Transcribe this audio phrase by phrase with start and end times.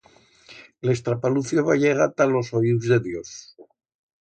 [0.87, 3.37] L'estrapalucio va llegar ta los oius de Dios.